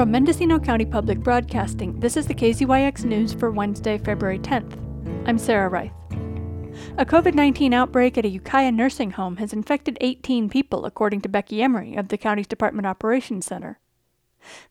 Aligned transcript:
From 0.00 0.12
Mendocino 0.12 0.58
County 0.58 0.86
Public 0.86 1.18
Broadcasting, 1.18 2.00
this 2.00 2.16
is 2.16 2.26
the 2.26 2.32
KZYX 2.32 3.04
News 3.04 3.34
for 3.34 3.50
Wednesday, 3.50 3.98
February 3.98 4.38
10th. 4.38 4.78
I'm 5.28 5.36
Sarah 5.36 5.68
Reith. 5.68 5.92
A 6.96 7.04
COVID 7.04 7.34
19 7.34 7.74
outbreak 7.74 8.16
at 8.16 8.24
a 8.24 8.30
Ukiah 8.30 8.72
nursing 8.72 9.10
home 9.10 9.36
has 9.36 9.52
infected 9.52 9.98
18 10.00 10.48
people, 10.48 10.86
according 10.86 11.20
to 11.20 11.28
Becky 11.28 11.60
Emery 11.60 11.96
of 11.96 12.08
the 12.08 12.16
county's 12.16 12.46
Department 12.46 12.86
Operations 12.86 13.44
Center. 13.44 13.78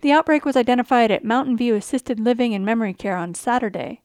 The 0.02 0.12
outbreak 0.12 0.46
was 0.46 0.56
identified 0.56 1.12
at 1.12 1.24
Mountain 1.24 1.58
View 1.58 1.76
Assisted 1.76 2.20
Living 2.20 2.56
and 2.56 2.66
Memory 2.66 2.96
Care 2.96 3.16
on 3.16 3.36
Saturday. 3.36 4.02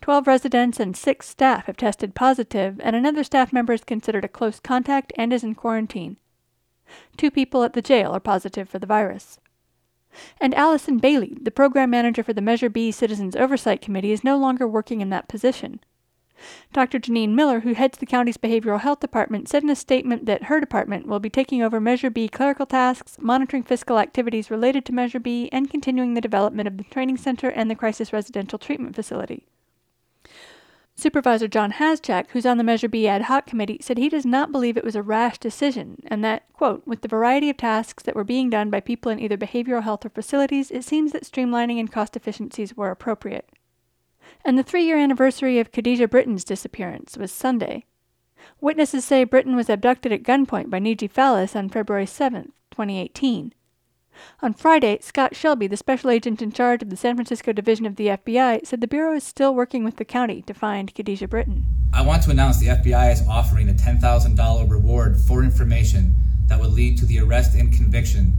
Twelve 0.00 0.26
residents 0.26 0.80
and 0.80 0.96
six 0.96 1.28
staff 1.28 1.66
have 1.66 1.76
tested 1.76 2.14
positive, 2.14 2.80
and 2.82 2.96
another 2.96 3.22
staff 3.22 3.52
member 3.52 3.74
is 3.74 3.84
considered 3.84 4.24
a 4.24 4.28
close 4.28 4.60
contact 4.60 5.12
and 5.18 5.30
is 5.30 5.44
in 5.44 5.54
quarantine. 5.54 6.16
Two 7.18 7.30
people 7.30 7.64
at 7.64 7.74
the 7.74 7.82
jail 7.82 8.12
are 8.12 8.18
positive 8.18 8.66
for 8.66 8.78
the 8.78 8.86
virus. 8.86 9.40
And 10.40 10.54
Allison 10.54 10.98
Bailey, 10.98 11.36
the 11.40 11.50
program 11.50 11.90
manager 11.90 12.22
for 12.22 12.32
the 12.32 12.40
Measure 12.40 12.68
B 12.70 12.90
Citizens 12.90 13.36
Oversight 13.36 13.80
Committee, 13.80 14.12
is 14.12 14.24
no 14.24 14.36
longer 14.36 14.66
working 14.66 15.00
in 15.00 15.10
that 15.10 15.28
position. 15.28 15.80
Dr. 16.72 17.00
Jenine 17.00 17.34
Miller, 17.34 17.60
who 17.60 17.74
heads 17.74 17.98
the 17.98 18.06
county's 18.06 18.36
behavioral 18.36 18.80
health 18.80 19.00
department, 19.00 19.48
said 19.48 19.64
in 19.64 19.70
a 19.70 19.76
statement 19.76 20.26
that 20.26 20.44
her 20.44 20.60
department 20.60 21.06
will 21.06 21.18
be 21.18 21.28
taking 21.28 21.62
over 21.62 21.80
Measure 21.80 22.10
B 22.10 22.28
clerical 22.28 22.66
tasks, 22.66 23.18
monitoring 23.20 23.64
fiscal 23.64 23.98
activities 23.98 24.50
related 24.50 24.84
to 24.84 24.92
Measure 24.92 25.18
B, 25.18 25.48
and 25.52 25.70
continuing 25.70 26.14
the 26.14 26.20
development 26.20 26.68
of 26.68 26.76
the 26.76 26.84
training 26.84 27.16
center 27.16 27.48
and 27.48 27.70
the 27.70 27.74
crisis 27.74 28.12
residential 28.12 28.58
treatment 28.58 28.94
facility. 28.94 29.46
Supervisor 30.98 31.46
John 31.46 31.74
Haschak, 31.74 32.30
who's 32.30 32.44
on 32.44 32.58
the 32.58 32.64
Measure 32.64 32.88
B 32.88 33.06
ad 33.06 33.22
hoc 33.22 33.46
committee, 33.46 33.78
said 33.80 33.98
he 33.98 34.08
does 34.08 34.26
not 34.26 34.50
believe 34.50 34.76
it 34.76 34.82
was 34.82 34.96
a 34.96 35.02
rash 35.02 35.38
decision, 35.38 36.02
and 36.08 36.24
that, 36.24 36.52
quote, 36.52 36.84
with 36.88 37.02
the 37.02 37.08
variety 37.08 37.48
of 37.48 37.56
tasks 37.56 38.02
that 38.02 38.16
were 38.16 38.24
being 38.24 38.50
done 38.50 38.68
by 38.68 38.80
people 38.80 39.12
in 39.12 39.20
either 39.20 39.36
behavioral 39.36 39.84
health 39.84 40.04
or 40.04 40.08
facilities, 40.08 40.72
it 40.72 40.82
seems 40.82 41.12
that 41.12 41.22
streamlining 41.22 41.78
and 41.78 41.92
cost 41.92 42.16
efficiencies 42.16 42.76
were 42.76 42.90
appropriate. 42.90 43.48
And 44.44 44.58
the 44.58 44.64
three 44.64 44.84
year 44.84 44.98
anniversary 44.98 45.60
of 45.60 45.70
Khadijah 45.70 46.08
Britton's 46.08 46.42
disappearance 46.42 47.16
was 47.16 47.30
Sunday. 47.30 47.84
Witnesses 48.60 49.04
say 49.04 49.22
Britton 49.22 49.54
was 49.54 49.70
abducted 49.70 50.10
at 50.10 50.24
gunpoint 50.24 50.68
by 50.68 50.80
Negie 50.80 51.08
Fallis 51.08 51.54
on 51.54 51.68
February 51.68 52.06
7, 52.06 52.52
2018. 52.72 53.54
On 54.42 54.54
Friday, 54.54 54.98
Scott 55.00 55.34
Shelby, 55.34 55.66
the 55.66 55.76
special 55.76 56.10
agent 56.10 56.40
in 56.40 56.52
charge 56.52 56.82
of 56.82 56.90
the 56.90 56.96
San 56.96 57.16
Francisco 57.16 57.52
division 57.52 57.86
of 57.86 57.96
the 57.96 58.08
FBI, 58.08 58.66
said 58.66 58.80
the 58.80 58.86
Bureau 58.86 59.14
is 59.14 59.24
still 59.24 59.54
working 59.54 59.84
with 59.84 59.96
the 59.96 60.04
county 60.04 60.42
to 60.42 60.54
find 60.54 60.94
Khadijah 60.94 61.28
Britton. 61.28 61.66
I 61.92 62.02
want 62.02 62.22
to 62.24 62.30
announce 62.30 62.58
the 62.58 62.66
FBI 62.68 63.12
is 63.12 63.26
offering 63.28 63.68
a 63.68 63.72
$10,000 63.72 64.70
reward 64.70 65.16
for 65.20 65.42
information 65.42 66.14
that 66.46 66.60
would 66.60 66.72
lead 66.72 66.98
to 66.98 67.06
the 67.06 67.20
arrest 67.20 67.54
and 67.54 67.72
conviction 67.72 68.34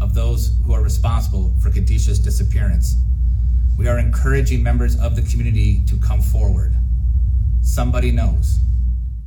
of 0.00 0.14
those 0.14 0.52
who 0.64 0.72
are 0.72 0.82
responsible 0.82 1.52
for 1.62 1.70
Khadijah's 1.70 2.18
disappearance. 2.18 2.96
We 3.78 3.88
are 3.88 3.98
encouraging 3.98 4.62
members 4.62 4.98
of 4.98 5.16
the 5.16 5.22
community 5.22 5.82
to 5.86 5.96
come 5.96 6.20
forward. 6.20 6.76
Somebody 7.62 8.10
knows. 8.10 8.58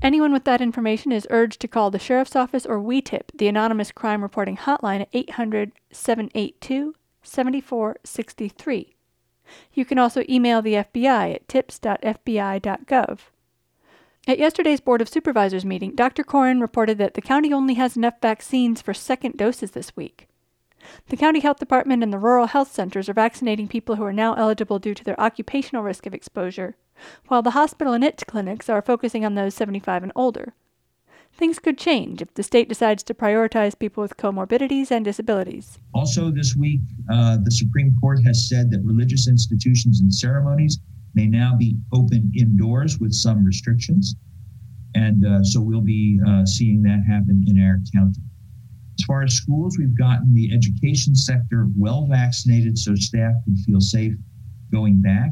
Anyone 0.02 0.34
with 0.34 0.44
that 0.44 0.62
information 0.62 1.12
is 1.12 1.28
urged 1.30 1.60
to 1.62 1.68
call 1.68 1.90
the 1.90 2.00
Sheriff's 2.00 2.36
Office 2.36 2.66
or 2.66 2.80
WeTip, 2.80 3.30
the 3.34 3.48
anonymous 3.48 3.92
crime 3.92 4.22
reporting 4.22 4.58
hotline 4.58 5.02
at 5.02 5.10
800 5.14 5.72
782 5.92 6.94
7463. 7.24 8.96
You 9.73 9.86
can 9.86 9.98
also 9.98 10.23
email 10.30 10.62
the 10.62 10.73
FBI 10.73 11.36
at 11.36 11.48
tips.fbi.gov. 11.48 13.20
At 14.28 14.40
yesterday's 14.40 14.80
Board 14.80 15.02
of 15.02 15.10
Supervisors 15.10 15.66
meeting, 15.66 15.94
Dr. 15.94 16.23
Coren 16.23 16.60
reported 16.60 16.98
that 16.98 17.14
the 17.14 17.22
county 17.22 17.54
only 17.54 17.76
has 17.76 17.96
enough 17.96 18.16
vaccines 18.22 18.82
for 18.82 18.94
second 18.94 19.38
doses 19.38 19.72
this 19.72 19.96
week. 19.96 20.28
The 21.10 21.18
county 21.18 21.40
health 21.40 21.58
department 21.58 22.04
and 22.04 22.12
the 22.12 22.20
rural 22.20 22.48
health 22.48 22.72
centers 22.72 23.08
are 23.08 23.14
vaccinating 23.14 23.68
people 23.68 23.96
who 23.96 24.04
are 24.04 24.14
now 24.14 24.34
eligible 24.34 24.80
due 24.80 24.94
to 24.96 25.04
their 25.04 25.20
occupational 25.20 25.84
risk 25.84 26.05
of 26.05 26.14
exposure, 26.14 26.76
while 27.28 27.42
the 27.42 27.52
hospital 27.52 27.94
and 27.94 28.04
its 28.04 28.23
clinics 28.23 28.70
are 28.70 28.82
focusing 28.82 29.26
on 29.26 29.36
those 29.36 29.54
75 29.54 30.04
and 30.04 30.11
older. 30.16 30.54
Things 31.38 31.60
could 31.60 31.78
change 31.78 32.22
if 32.22 32.33
the 32.33 32.44
state 32.44 32.70
decides 32.70 33.04
to 33.04 33.14
prioritize 33.14 33.78
people 33.78 34.02
with 34.02 34.16
comorbidities 34.16 34.89
and 34.89 35.04
disabilities. 35.04 35.80
Also, 35.94 36.32
this 36.32 36.55
week, 36.55 36.80
uh, 37.11 37.38
the 37.44 37.52
Supreme 37.52 37.94
Court 38.00 38.20
has 38.26 38.48
said 38.48 38.72
that 38.72 38.82
religious 38.86 39.28
institutions 39.28 40.00
and 40.00 40.14
ceremonies 40.14 40.80
may 41.14 41.28
now 41.28 41.55
be 41.58 41.78
open 41.94 42.32
indoors 42.38 43.00
with 43.00 43.14
some 43.14 43.44
restrictions. 43.44 44.16
And 44.95 45.26
uh, 45.26 45.44
so 45.44 45.60
we'll 45.60 45.82
be 45.82 46.22
uh, 46.26 46.45
seeing 46.45 46.82
that 46.84 47.04
happen 47.05 47.44
in 47.48 47.61
our 47.61 47.80
county. 47.94 48.22
As 48.98 49.04
far 49.05 49.23
as 49.23 49.34
schools, 49.34 49.78
we've 49.78 49.98
gotten 49.98 50.34
the 50.34 50.54
education 50.54 51.16
sector 51.16 51.67
well 51.78 52.08
vaccinated 52.08 52.78
so 52.78 52.95
staff 52.95 53.34
can 53.44 53.58
feel 53.58 53.82
safe 53.82 54.14
going 54.72 55.02
back. 55.02 55.32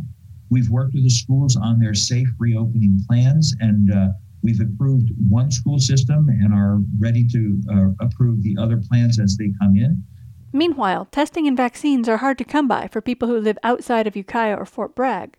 We've 0.53 0.69
worked 0.69 0.93
with 0.93 1.03
the 1.03 1.09
schools 1.09 1.55
on 1.55 1.79
their 1.79 1.95
safe 1.95 2.27
reopening 2.37 2.99
plans, 3.07 3.55
and 3.59 3.91
uh, 3.91 4.09
we've 4.43 4.61
approved 4.61 5.09
one 5.27 5.49
school 5.49 5.79
system 5.79 6.29
and 6.29 6.53
are 6.53 6.77
ready 6.99 7.27
to 7.29 7.61
uh, 7.73 8.05
approve 8.05 8.43
the 8.43 8.55
other 8.59 8.77
plans 8.77 9.19
as 9.19 9.35
they 9.35 9.51
come 9.59 9.75
in. 9.75 10.03
Meanwhile, 10.51 11.05
testing 11.05 11.47
and 11.47 11.57
vaccines 11.57 12.07
are 12.07 12.17
hard 12.17 12.37
to 12.37 12.43
come 12.43 12.67
by 12.67 12.87
for 12.87 13.01
people 13.01 13.27
who 13.27 13.39
live 13.39 13.57
outside 13.63 14.05
of 14.05 14.15
Ukiah 14.15 14.55
or 14.55 14.67
Fort 14.67 14.93
Bragg. 14.93 15.37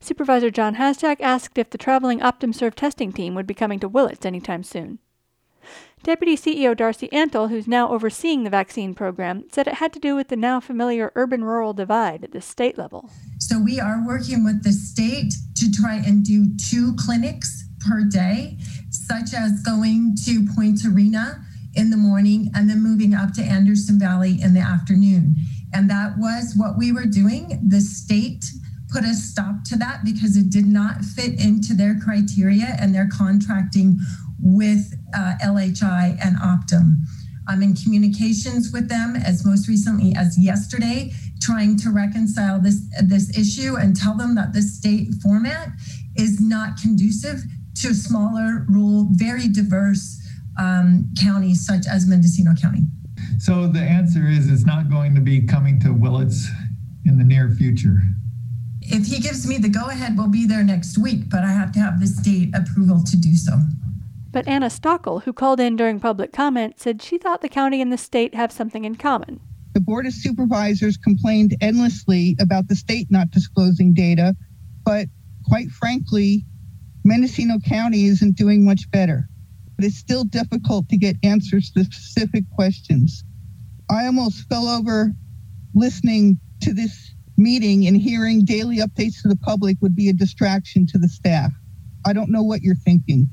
Supervisor 0.00 0.52
John 0.52 0.76
Haschak 0.76 1.20
asked 1.20 1.58
if 1.58 1.70
the 1.70 1.76
traveling 1.76 2.20
OptumServe 2.20 2.76
testing 2.76 3.12
team 3.12 3.34
would 3.34 3.48
be 3.48 3.52
coming 3.52 3.80
to 3.80 3.88
Willits 3.88 4.24
anytime 4.24 4.62
soon. 4.62 5.00
Deputy 6.04 6.36
CEO 6.36 6.76
Darcy 6.76 7.08
Antle, 7.08 7.50
who's 7.50 7.66
now 7.66 7.90
overseeing 7.90 8.44
the 8.44 8.50
vaccine 8.50 8.94
program, 8.94 9.42
said 9.50 9.66
it 9.66 9.74
had 9.74 9.92
to 9.92 9.98
do 9.98 10.14
with 10.14 10.28
the 10.28 10.36
now 10.36 10.60
familiar 10.60 11.10
urban 11.16 11.42
rural 11.42 11.72
divide 11.72 12.22
at 12.22 12.30
the 12.30 12.40
state 12.40 12.78
level. 12.78 13.10
So 13.56 13.62
we 13.62 13.80
are 13.80 14.04
working 14.06 14.44
with 14.44 14.62
the 14.62 14.72
state 14.72 15.32
to 15.54 15.72
try 15.72 15.94
and 15.94 16.22
do 16.22 16.44
two 16.58 16.94
clinics 16.96 17.64
per 17.88 18.04
day, 18.04 18.58
such 18.90 19.32
as 19.32 19.62
going 19.62 20.14
to 20.26 20.46
Point 20.54 20.80
Arena 20.84 21.42
in 21.74 21.88
the 21.88 21.96
morning 21.96 22.50
and 22.54 22.68
then 22.68 22.82
moving 22.82 23.14
up 23.14 23.32
to 23.32 23.42
Anderson 23.42 23.98
Valley 23.98 24.36
in 24.42 24.52
the 24.52 24.60
afternoon. 24.60 25.36
And 25.72 25.88
that 25.88 26.18
was 26.18 26.52
what 26.54 26.76
we 26.76 26.92
were 26.92 27.06
doing. 27.06 27.58
The 27.66 27.80
state 27.80 28.44
put 28.92 29.04
a 29.04 29.14
stop 29.14 29.64
to 29.68 29.76
that 29.76 30.04
because 30.04 30.36
it 30.36 30.50
did 30.50 30.66
not 30.66 31.02
fit 31.02 31.40
into 31.40 31.72
their 31.72 31.98
criteria 31.98 32.76
and 32.78 32.94
their 32.94 33.08
contracting 33.10 33.98
with 34.38 34.92
uh, 35.16 35.36
LHI 35.42 36.18
and 36.22 36.36
Optum. 36.36 36.96
I'm 37.48 37.62
in 37.62 37.74
communications 37.74 38.72
with 38.72 38.88
them 38.88 39.16
as 39.16 39.46
most 39.46 39.68
recently 39.68 40.14
as 40.14 40.36
yesterday, 40.38 41.12
trying 41.40 41.76
to 41.78 41.90
reconcile 41.90 42.60
this 42.60 42.82
this 43.04 43.36
issue 43.36 43.76
and 43.76 43.96
tell 43.96 44.16
them 44.16 44.34
that 44.34 44.52
the 44.52 44.62
state 44.62 45.08
format 45.22 45.68
is 46.16 46.40
not 46.40 46.76
conducive 46.80 47.42
to 47.76 47.94
smaller, 47.94 48.64
rural, 48.68 49.08
very 49.12 49.48
diverse 49.48 50.18
um, 50.58 51.08
counties 51.20 51.66
such 51.66 51.86
as 51.86 52.06
Mendocino 52.06 52.54
County. 52.54 52.82
So 53.38 53.66
the 53.66 53.80
answer 53.80 54.26
is 54.26 54.50
it's 54.50 54.64
not 54.64 54.90
going 54.90 55.14
to 55.14 55.20
be 55.20 55.42
coming 55.42 55.78
to 55.80 55.92
Willits 55.92 56.48
in 57.04 57.18
the 57.18 57.24
near 57.24 57.50
future. 57.50 57.98
If 58.80 59.06
he 59.06 59.20
gives 59.20 59.46
me 59.46 59.58
the 59.58 59.68
go 59.68 59.86
ahead, 59.88 60.16
we'll 60.16 60.28
be 60.28 60.46
there 60.46 60.64
next 60.64 60.96
week, 60.96 61.28
but 61.28 61.44
I 61.44 61.52
have 61.52 61.72
to 61.72 61.80
have 61.80 62.00
the 62.00 62.06
state 62.06 62.54
approval 62.54 63.02
to 63.04 63.16
do 63.16 63.34
so. 63.34 63.60
But 64.30 64.46
Anna 64.46 64.66
Stockel, 64.66 65.22
who 65.22 65.32
called 65.32 65.60
in 65.60 65.76
during 65.76 65.98
public 65.98 66.32
comment, 66.32 66.78
said 66.78 67.02
she 67.02 67.18
thought 67.18 67.40
the 67.40 67.48
county 67.48 67.80
and 67.80 67.92
the 67.92 67.98
state 67.98 68.34
have 68.34 68.52
something 68.52 68.84
in 68.84 68.94
common. 68.94 69.40
Board 69.86 70.04
of 70.04 70.12
Supervisors 70.12 70.96
complained 70.96 71.56
endlessly 71.60 72.36
about 72.40 72.66
the 72.66 72.74
state 72.74 73.06
not 73.08 73.30
disclosing 73.30 73.94
data, 73.94 74.34
but 74.84 75.06
quite 75.44 75.70
frankly, 75.70 76.44
Mendocino 77.04 77.60
County 77.60 78.06
isn't 78.06 78.36
doing 78.36 78.64
much 78.64 78.90
better. 78.90 79.28
But 79.76 79.84
it's 79.84 79.96
still 79.96 80.24
difficult 80.24 80.88
to 80.88 80.96
get 80.96 81.16
answers 81.22 81.70
to 81.70 81.84
specific 81.84 82.44
questions. 82.50 83.22
I 83.88 84.06
almost 84.06 84.48
fell 84.48 84.66
over 84.66 85.12
listening 85.72 86.40
to 86.62 86.72
this 86.72 87.14
meeting 87.36 87.86
and 87.86 87.96
hearing 87.96 88.44
daily 88.44 88.78
updates 88.78 89.22
to 89.22 89.28
the 89.28 89.36
public 89.36 89.76
would 89.80 89.94
be 89.94 90.08
a 90.08 90.12
distraction 90.12 90.86
to 90.88 90.98
the 90.98 91.08
staff. 91.08 91.52
I 92.04 92.12
don't 92.12 92.30
know 92.30 92.42
what 92.42 92.62
you're 92.62 92.74
thinking. 92.74 93.28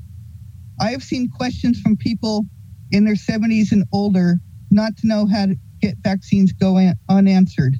I 0.80 0.90
have 0.90 1.02
seen 1.02 1.30
questions 1.30 1.80
from 1.80 1.96
people 1.96 2.46
in 2.92 3.04
their 3.04 3.14
70s 3.14 3.72
and 3.72 3.84
older 3.92 4.36
not 4.70 4.96
to 4.98 5.06
know 5.08 5.26
how 5.26 5.46
to 5.46 5.56
get 5.84 5.96
vaccines 5.98 6.52
go 6.52 6.78
unanswered. 7.08 7.76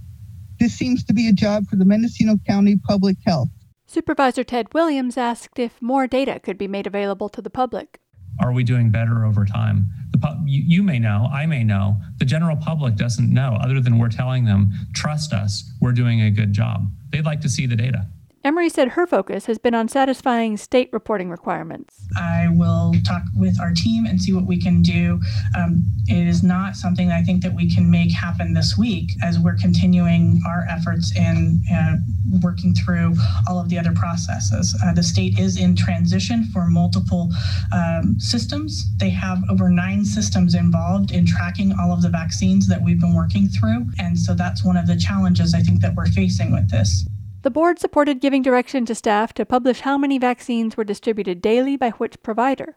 This 0.61 0.75
seems 0.75 1.05
to 1.05 1.15
be 1.15 1.29
a 1.29 1.33
job 1.33 1.67
for 1.67 1.77
the 1.77 1.85
Mendocino 1.85 2.37
County 2.47 2.77
Public 2.77 3.17
Health. 3.27 3.49
Supervisor 3.87 4.45
Ted 4.45 4.73
Williams 4.75 5.17
asked 5.17 5.59
if 5.59 5.81
more 5.81 6.07
data 6.07 6.39
could 6.39 6.59
be 6.59 6.69
made 6.69 6.87
available 6.87 7.29
to 7.31 7.41
the 7.41 7.51
public. 7.51 8.01
Are 8.43 8.53
we 8.53 8.65
doing 8.65 8.91
better 8.91 9.25
over 9.25 9.45
time? 9.45 9.89
The 10.11 10.19
you, 10.45 10.63
you 10.67 10.83
may 10.83 10.99
know, 10.99 11.29
I 11.33 11.47
may 11.47 11.65
know. 11.65 11.97
The 12.19 12.25
general 12.25 12.57
public 12.57 12.97
doesn't 12.97 13.33
know, 13.33 13.57
other 13.63 13.81
than 13.81 13.99
we're 13.99 14.09
telling 14.09 14.45
them, 14.45 14.73
trust 14.95 15.33
us, 15.33 15.73
we're 15.81 15.93
doing 15.93 16.21
a 16.23 16.31
good 16.31 16.53
job. 16.53 16.91
They'd 17.11 17.25
like 17.25 17.41
to 17.43 17.49
see 17.49 17.67
the 17.67 17.77
data. 17.77 18.09
Emery 18.45 18.69
said 18.69 18.89
her 18.89 19.07
focus 19.07 19.47
has 19.47 19.57
been 19.57 19.75
on 19.75 19.89
satisfying 19.89 20.59
state 20.59 20.91
reporting 20.93 21.31
requirements. 21.31 22.07
I 22.15 22.49
will 22.51 22.93
talk 23.07 23.23
with 23.35 23.59
our 23.59 23.73
team 23.73 24.05
and 24.05 24.21
see 24.21 24.35
what 24.35 24.45
we 24.45 24.61
can 24.61 24.83
do. 24.83 25.19
Um, 25.57 25.83
it 26.09 26.29
is 26.29 26.43
not 26.43 26.77
something 26.77 27.11
I 27.11 27.23
think 27.23 27.43
that 27.43 27.55
we 27.55 27.75
can 27.75 27.91
make 27.91 28.13
happen 28.13 28.53
this 28.53 28.77
week 28.77 29.13
as 29.23 29.39
we're 29.39 29.57
continuing 29.57 30.43
our 30.47 30.67
efforts 30.69 31.17
in 31.17 31.63
uh, 31.75 31.97
working 32.43 32.75
through 32.75 33.15
all 33.49 33.59
of 33.59 33.71
the 33.71 33.79
other 33.79 33.93
processes. 33.93 34.79
Uh, 34.85 34.93
the 34.93 35.03
state 35.03 35.39
is 35.39 35.59
in 35.59 35.75
transition 35.75 36.45
for 36.53 36.67
multiple 36.67 37.31
um, 37.73 38.21
systems. 38.21 38.95
They 38.99 39.09
have 39.09 39.43
over 39.49 39.71
nine 39.71 40.05
systems 40.05 40.55
involved 40.55 41.13
in 41.13 41.25
tracking 41.25 41.73
all 41.81 41.95
of 41.95 42.03
the 42.03 42.11
vaccines 42.11 42.69
that 42.69 42.83
we've 42.83 43.01
been 43.01 43.15
working 43.15 43.49
through. 43.49 43.87
And 43.99 44.19
so 44.19 44.35
that's 44.35 44.63
one 44.63 44.77
of 44.77 44.87
the 44.87 44.99
challenges 44.99 45.55
I 45.55 45.61
think 45.61 45.81
that 45.81 45.95
we're 45.95 46.09
facing 46.09 46.53
with 46.53 46.71
this. 46.71 47.07
The 47.45 47.51
board 47.51 47.79
supported 47.79 48.23
giving 48.23 48.41
direction 48.41 48.87
to 48.87 48.95
staff 48.95 49.35
to 49.35 49.45
publish 49.45 49.81
how 49.81 49.99
many 49.99 50.17
vaccines 50.17 50.79
were 50.79 50.83
distributed 50.83 51.43
daily 51.43 51.77
by 51.77 51.91
which 51.91 52.23
provider. 52.23 52.75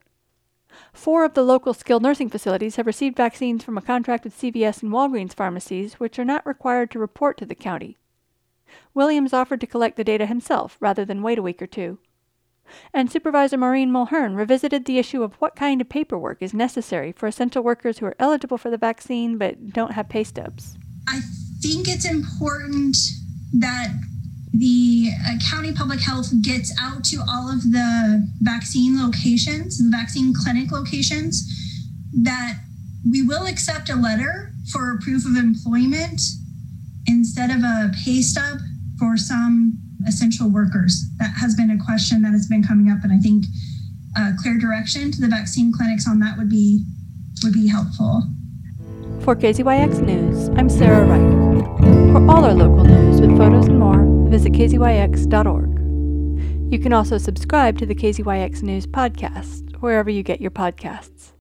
Four 0.91 1.23
of 1.23 1.35
the 1.35 1.41
local 1.41 1.73
skilled 1.73 2.03
nursing 2.03 2.29
facilities 2.29 2.75
have 2.75 2.85
received 2.85 3.15
vaccines 3.15 3.63
from 3.63 3.77
a 3.77 3.81
contract 3.81 4.25
with 4.25 4.37
CVS 4.37 4.83
and 4.83 4.91
Walgreens 4.91 5.33
pharmacies, 5.33 6.01
which 6.01 6.19
are 6.19 6.25
not 6.25 6.45
required 6.45 6.91
to 6.91 6.99
report 6.99 7.37
to 7.37 7.45
the 7.45 7.55
county. 7.55 7.97
Williams 8.93 9.31
offered 9.31 9.61
to 9.61 9.67
collect 9.67 9.95
the 9.95 10.03
data 10.03 10.25
himself 10.25 10.75
rather 10.81 11.05
than 11.05 11.23
wait 11.23 11.39
a 11.39 11.41
week 11.41 11.61
or 11.61 11.67
two. 11.67 11.99
And 12.93 13.09
Supervisor 13.09 13.57
Maureen 13.57 13.89
Mulheren 13.89 14.35
revisited 14.35 14.83
the 14.83 14.99
issue 14.99 15.23
of 15.23 15.35
what 15.35 15.55
kind 15.55 15.79
of 15.79 15.87
paperwork 15.87 16.41
is 16.41 16.53
necessary 16.53 17.13
for 17.13 17.27
essential 17.27 17.63
workers 17.63 17.99
who 17.99 18.05
are 18.05 18.17
eligible 18.19 18.57
for 18.57 18.69
the 18.69 18.77
vaccine 18.77 19.37
but 19.37 19.71
don't 19.71 19.93
have 19.93 20.09
pay 20.09 20.25
stubs. 20.25 20.75
I 21.07 21.21
think 21.61 21.87
it's 21.87 22.03
important 22.03 22.97
that 23.53 23.93
the 24.53 25.11
uh, 25.27 25.38
county 25.49 25.73
public 25.73 25.99
health 25.99 26.31
gets 26.41 26.73
out 26.79 27.03
to 27.05 27.23
all 27.29 27.49
of 27.49 27.61
the 27.71 28.27
vaccine 28.41 29.01
locations, 29.01 29.77
the 29.77 29.89
vaccine 29.89 30.33
clinic 30.33 30.71
locations, 30.71 31.45
that 32.23 32.59
we 33.09 33.21
will 33.21 33.45
accept 33.45 33.89
a 33.89 33.95
letter 33.95 34.51
for 34.71 34.99
proof 35.01 35.25
of 35.25 35.35
employment 35.35 36.21
instead 37.07 37.49
of 37.49 37.63
a 37.63 37.91
pay 38.03 38.21
stub 38.21 38.59
for 38.99 39.15
some 39.17 39.77
essential 40.07 40.50
workers. 40.50 41.05
That 41.17 41.33
has 41.39 41.55
been 41.55 41.71
a 41.71 41.83
question 41.83 42.21
that 42.23 42.31
has 42.31 42.47
been 42.47 42.63
coming 42.63 42.91
up, 42.91 43.03
and 43.03 43.11
I 43.11 43.17
think 43.17 43.45
uh, 44.17 44.31
clear 44.41 44.57
direction 44.57 45.11
to 45.11 45.21
the 45.21 45.27
vaccine 45.27 45.71
clinics 45.71 46.07
on 46.07 46.19
that 46.19 46.38
would 46.38 46.50
be 46.50 46.83
would 47.43 47.53
be 47.53 47.67
helpful. 47.67 48.23
For 49.21 49.35
KZYX 49.35 50.01
News, 50.01 50.50
I'm 50.57 50.69
Sarah 50.69 51.05
Reith. 51.05 52.11
For 52.13 52.31
all 52.31 52.45
our 52.45 52.53
local 52.53 52.83
news 52.83 53.21
with 53.21 53.38
photos 53.38 53.67
and 53.67 53.79
more, 53.79 54.16
visit 54.27 54.53
kzyx.org. 54.53 55.77
You 56.71 56.79
can 56.79 56.94
also 56.94 57.18
subscribe 57.18 57.77
to 57.77 57.85
the 57.85 57.95
KZYX 57.95 58.62
News 58.62 58.85
podcast 58.85 59.77
wherever 59.81 60.09
you 60.09 60.24
get 60.24 60.41
your 60.41 60.51
podcasts. 60.51 61.31